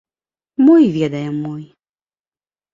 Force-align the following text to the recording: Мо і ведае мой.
Мо 0.63 0.75
і 0.85 0.89
ведае 0.97 1.23
мой. 1.43 1.63